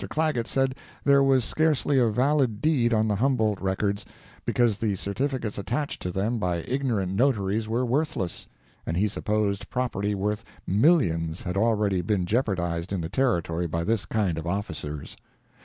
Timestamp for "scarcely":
1.45-1.99